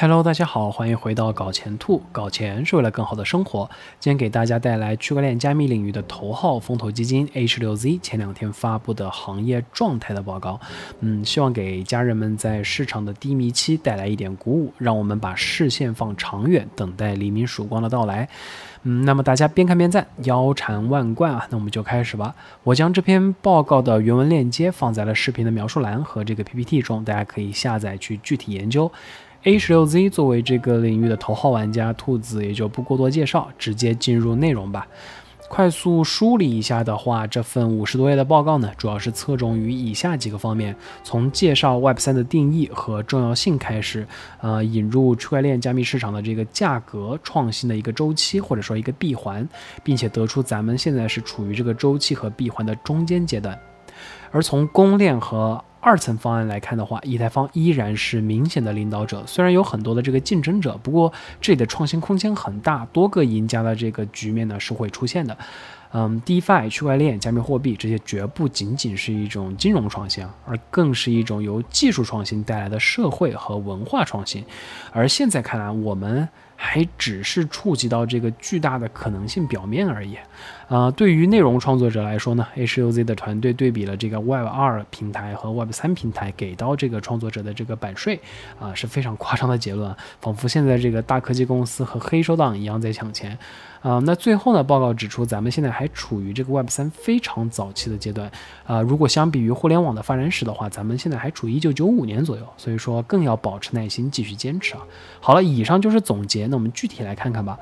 [0.00, 2.00] Hello，大家好，欢迎回到搞钱兔。
[2.12, 3.68] 搞钱是为了更好的生活。
[3.98, 10.60] 今天给大家带来区块链加密领域的头号风投基金 H6Z 前两天发布的行业状态的报告。
[11.00, 18.28] 嗯，希望给家人们在市场的低迷期带来一点鼓舞，让我们把视线放长远，等待黎明曙光的到来。
[18.84, 21.44] 嗯，那么大家边看边赞，腰缠万贯啊！
[21.50, 22.32] 那我们就开始吧。
[22.62, 28.92] 我将这篇报告的原文链接放在了视频的描述栏和这个 PPT 中，大家可以下载去具体研究。
[29.44, 34.86] H6Z 作为这个领域的头号玩家，兔子也就不过多介绍，直接进入内容吧。
[35.48, 44.06] 快速梳理一下的话，这份五十多页的报告呢，主要是侧重于以下几个方面：从介绍 Web 三的定义和重要性开始，
[44.42, 49.48] 呃，引入区块链加密市场的这个价格创新的一个周期，或者说一个闭环，
[49.82, 53.58] 并且得出咱们现在是处于这个周期和闭环的中间阶段。
[54.30, 59.24] 而从公链和二层方案来看的话，以太坊依然是明显的领导者。
[59.26, 65.36] 虽然有很多的这个竞争者，不过这里的创新空间很大，多个赢家的这个局面呢是会出现的。
[65.92, 74.44] 嗯，DeFi、区块链、加密货币这些绝不仅仅是一种金融创新，而更是一种由技术创新带来的社会和文化创新。
[74.92, 76.28] 而现在看来，我们。
[76.60, 80.18] 还只是触及到这个巨大的可能性表面而已，
[80.68, 88.20] 啊，对于内容创作者来说呢，Huz 的团队对比了这个 Web 二平台和 Web 三平台给到这个创作者的这个版税，
[88.58, 93.38] 啊，是非常夸张的结论，仿佛现在这个大科技公司和黑手党一样在抢钱。
[93.80, 94.64] 啊，那最后呢？
[94.64, 98.28] 报告指出，咱们现在还处于这个 Web 三非常早期的阶段。
[98.66, 104.80] 啊，如果相比于互联网的发展史的话，咱们现在还处于一九九五年左右，所以说更要保持耐心，继续坚持啊。
[105.20, 107.58] 好了，以上就是总结，那我们具体来看看吧。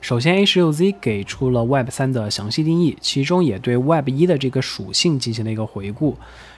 [0.00, 6.16] 首先，A 十六 Z 给出了 Web 三的详细定义，其中也对 Web 一的这个属性进行了一个回顾。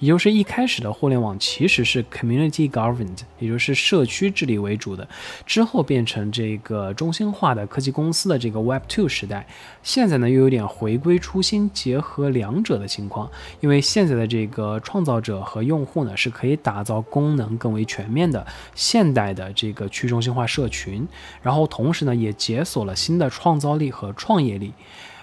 [0.00, 5.06] 也就是一开始的互联网其实是 community governed，也就是社区治理为主的，
[5.46, 9.46] 之后变成这个中心化的科技公司的这个 Web Two 时代，
[9.82, 13.30] 现在呢又有点回归初心，结合两者的情况。
[13.60, 21.06] 因为现在的这个创造者和用户呢是可以打造功能更为全面的现代的这个去中心化社群，
[21.42, 24.72] 然后同时呢也解锁了新的创造力和创业力。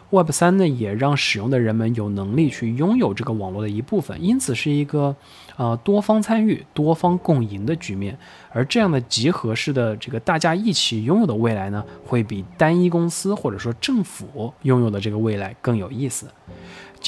[0.09, 5.13] Web 三呢，也让使用的人们有能力去拥有这个网络的一部分，因此是一个
[5.57, 8.17] 呃多方参与、多方共赢的局面。
[8.49, 16.25] 而这样的集合式的这个大家一起拥有的未来呢，会比单一公司或者说政府拥有的这个未来更有意思。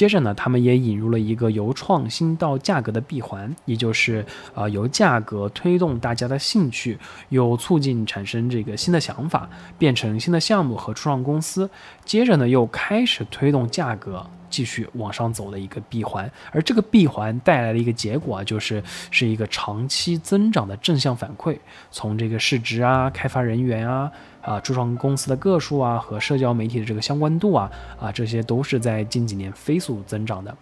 [0.00, 4.24] 接着呢，他们也引入了一个由创新到价格的闭环，也就是
[4.54, 9.46] 呃由价格推动大家的兴趣，又促进产生这个新的想法，
[9.76, 11.68] 变成新的项目和初创公司。
[12.06, 14.24] 接着呢，又开始推动价格。
[14.50, 21.56] 继续往上走的一个闭环，而这个闭环带来的一个结果啊，就是是一个长期增长的正向反馈。
[21.90, 24.10] 从这个市值啊、开发人员啊、
[24.42, 30.54] 啊初创公司的个数啊和社交媒体的这个相关度啊啊，这些都是在近几年飞速增长的。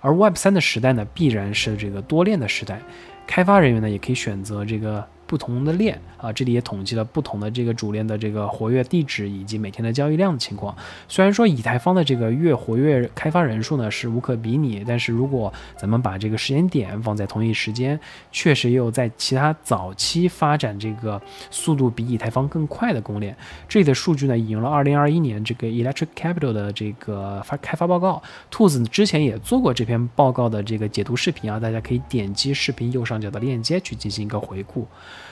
[0.00, 2.80] 而 Web 三的时代呢，必然是这个多链的时代，
[3.26, 5.04] 开发人员呢也可以选择这个。
[5.32, 10.76] 不同的链啊，这里也统计了不同的这个主链的这个活跃地址以及每天的交易量的情况。
[11.08, 17.98] 虽然说以太坊的这个月活跃开发人数呢是无可比拟，但是如果咱们把这个时间点放在同一时间，
[18.30, 21.18] 确实也有在其他早期发展这个
[21.50, 23.34] 速度比以太坊更快的公链。
[23.66, 34.86] 这里的数据呢引用了2021年这个 Electric Capital 的这个发开发报告，兔子之前也做过这篇报告的这个解读视频啊，大家可以点击视频右上角的链接去进行一个回顾。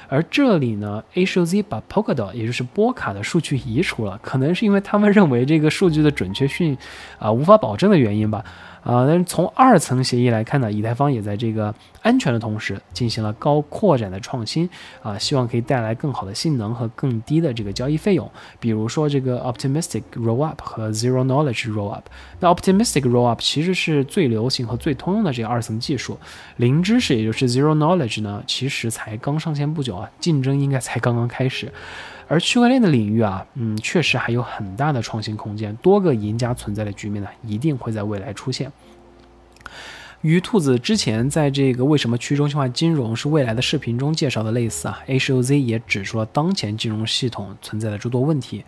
[0.08, 6.76] 而这里呢，HOZ 把 Polkadot，也就是波卡的数据移除了，可能是因为他们认为这个数据的准确性
[7.18, 8.44] 啊无法保证的原因吧。
[8.82, 14.68] 啊，但是从二层协议来看呢，以太坊也在这个安全的同时进行了高扩展的创新
[15.02, 18.30] 啊，希望可以带来更好的性能和更低的这个交易费用。
[18.58, 22.02] 比如说这个 Optimistic Rollup 和 Zero Knowledge Rollup。
[22.40, 26.18] 那 Optimistic Rollup 其实是最流行和最通用的这个二层技术。
[26.56, 31.70] 零知识，也就是 Zero Knowledge 呢，其实才刚上线不久啊，竞争应该才刚刚开始。
[32.28, 38.70] 而区块链的领域啊，嗯，确实还有很大的创新空间，多个赢家存在的局面呢，一定会在未来出现。
[40.22, 48.62] 与兔子之前在这个为什么去中心化金融是未来的视频中介绍的类似啊，H O Z 也指出了当前金融系统存在的诸多问题。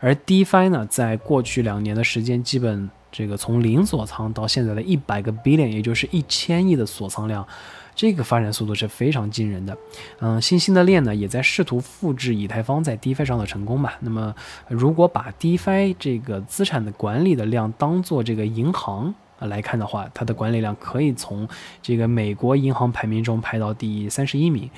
[0.00, 7.46] 而 DeFi 呢，在过去两年的时间，基本这个从零锁仓到现在的一百个 billion，也就是一千亿的锁仓量。
[7.94, 9.76] 这个发展速度是非常惊人的，
[10.20, 13.96] 嗯，新兴的链呢也在试图复制以太坊在 DeFi 上的成功吧。
[14.00, 14.32] 那么，
[14.68, 19.12] 如果把 DeFi 这个资产的管理的量当做这个银行
[19.46, 21.48] 来看的话，它的管理量可以从
[21.80, 24.68] 这个美国银行排名中排到第三十一名。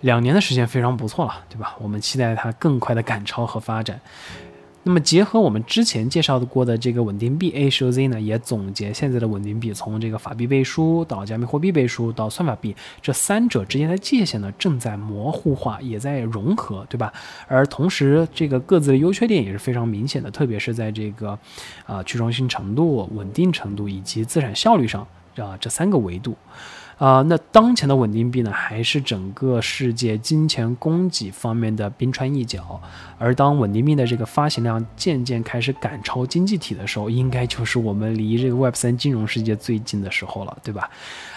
[0.00, 1.76] 两年的时间非常不错了，对吧？
[1.78, 4.00] 我们期待它更快的赶超和发展。
[4.82, 17.12] 那么结合我们之前介绍的过的这个稳定币 A 十六 Z 呢，也总结现在的稳定币从这个法币背书到加密货币背书到算法币这三者之间的界限呢正在模糊化，也在融合，对吧？
[17.46, 21.38] 而同时这个各自的优缺点也是非常明显的，特别是在这个
[21.84, 25.06] 啊去中心程度、稳定程度以及资产效率上
[25.36, 26.34] 啊这三个维度。
[27.00, 32.78] 啊，那当前的稳定币呢，还是整个世界金钱供给方面的冰川一角。
[33.18, 40.90] 而当稳定币的这个发行量渐渐开始赶超经济体的时候，应该就是我们离这个 Web 三金融世界最近的时候了，对吧？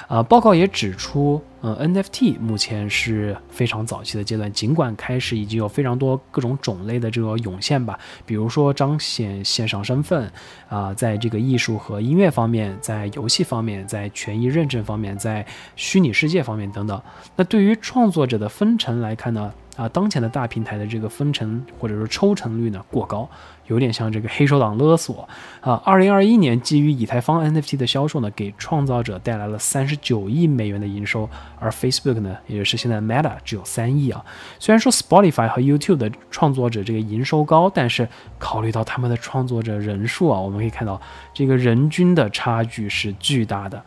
[0.10, 10.30] 啊，报告也指出，呃，NFT 目前是非常早期的阶段，尽管开始已经有非常多各种种类的这个涌现吧，比如说彰显线上身份，
[10.68, 17.01] 啊，在这个艺术和音乐方面，在游戏方面，在权益认证方面，在虚拟世界方面等等。
[17.38, 19.54] 那对于创作者的分成来看呢？
[19.75, 23.27] 啊，当前的大平台的这个分成或者说抽成率呢过高，
[23.67, 25.27] 有点像这个黑手党勒索
[25.61, 25.81] 啊。
[25.83, 31.27] 二零二一年基于以太坊 NFT 的销售呢，给创造者带来了三十九亿美元的营收，
[31.59, 34.23] 而 Facebook 呢，也就是现在 Meta 只有三亿啊。
[34.59, 41.01] 虽然说 Spotify 和 YouTube 的创作者这个营收高，但是考虑到他们的创作者人数啊，我们可以看到
[41.33, 43.83] 这个人均的差距是巨大的。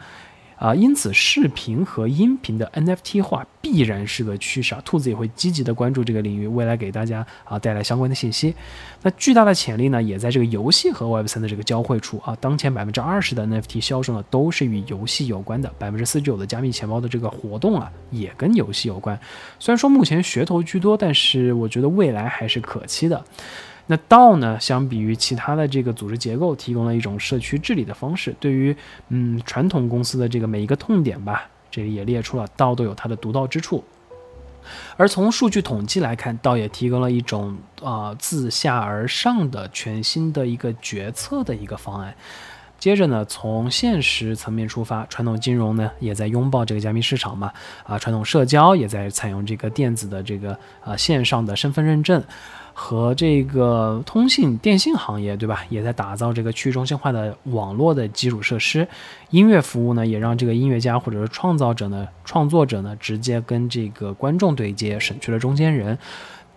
[0.59, 4.83] 啊，因此视频和音频的 NFT 化必然是个趋势啊。
[4.85, 8.55] 兔子也会积极的关注这个领域，未来给大家啊带来相关的信息。
[9.03, 12.37] 那巨大的潜力呢，也在这个游戏和 Web 三的这个交汇处啊。
[12.41, 19.19] 当前百分之二十的 NFT 销售呢，都是与游戏有关的，百分之四十九的加密钱包的这个活动啊，也跟游戏有关。
[19.59, 23.23] 虽然说目前噱头居多，但是我觉得未来还是可期的。
[23.89, 24.59] 那道呢？
[24.59, 28.35] 相比于其他的这个组织结构，提供了一种社区治理的方式。
[28.41, 28.77] 对于
[29.11, 33.85] 嗯传统公司的这个每一个痛点吧，这里也列出了道都有它的独到之处。
[34.97, 42.13] 而从数据统计来看，道也提供了一种啊自下而上的全新的一个决策的一个方案。
[42.79, 47.53] 接着呢，从现实层面出发，传统金融呢也在拥抱这个加密市场嘛，
[47.85, 52.23] 啊，传统社交也在采用这个电子的这个啊线上的身份认证。
[52.79, 55.65] 和这个通信电信行业，对吧？
[55.71, 58.87] 也在打造这个去中心化的网络的基础设施。
[59.31, 65.97] 音乐服务呢，也让这个音乐家或者是创造者呢、创作者呢，直接跟这个观众对接，省去了中间人。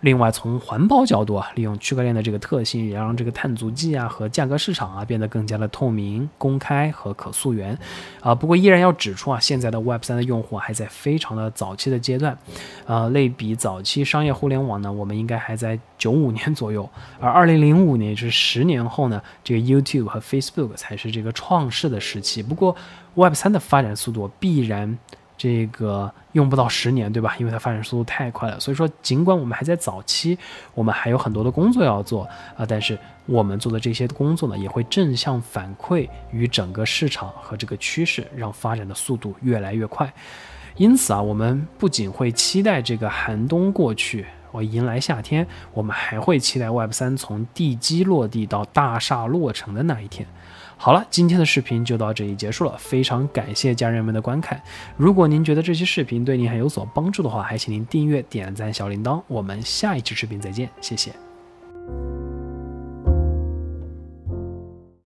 [0.00, 7.78] 另外，从环保角度啊，利用区块链的这个特性，也让这个碳足迹啊和价格市场啊变得更加的透明、公开和可溯源。
[8.20, 12.36] 啊，不过依然要指出啊，现在的 Web 三的用户还在非常的早期的阶段。
[12.86, 16.88] 啊，类比早期商业互联网呢，我们应该还在九五年左右，
[17.20, 22.42] 而二零零五年，就是十年后呢，这个 YouTube 和 Facebook 才是这个创世的时期。
[22.42, 22.74] 不过
[23.14, 24.98] ，Web 三的发展速度必然。
[25.42, 27.34] 这个用不到十年，对吧？
[27.38, 28.60] 因为它发展速度太快了。
[28.60, 30.38] 所以说，尽管我们还在早期，
[30.74, 32.24] 我们还有很多的工作要做
[32.58, 40.12] 啊，但是我们做的这些工作呢，也会正向反馈于整个市场和这个趋势，让发展的速度越来越快。
[40.76, 50.26] 因此啊，我们不仅会期待这个寒冬过去，我迎来夏天，我们还会期待 Web 三从地基落地到大厦落成的那一天。
[50.76, 54.60] 好了，今天的视频就到这里结束了，非常感谢家人们的观看。
[54.96, 59.22] 如果您觉得这期视频对您还有所帮助的话，还请您订阅、点赞小铃铛。
[59.26, 61.12] 我们下一期视频再见，谢谢。